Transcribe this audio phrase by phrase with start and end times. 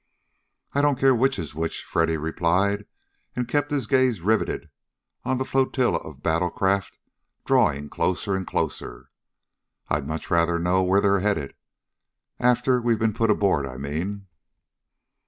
[0.73, 2.87] "I don't care which is which," Freddy replied,
[3.35, 4.71] and kept his gaze riveted
[5.23, 6.97] on the flotilla of battle craft
[7.45, 9.11] drawing closer and closer.
[9.89, 11.53] "I'd much rather know where they are headed.
[12.39, 14.25] After we've been put aboard, I mean."